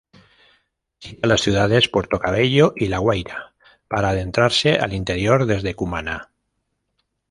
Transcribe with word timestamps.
Visita 0.99 1.27
las 1.27 1.41
ciudades 1.41 1.87
Puerto 1.87 2.17
Cabello 2.17 2.73
y 2.75 2.87
La 2.87 2.97
Guaira, 2.97 3.53
para 3.87 4.09
adentrarse 4.09 4.79
al 4.79 4.93
interior 4.93 5.45
desde 5.45 5.75
Cumaná. 5.75 6.31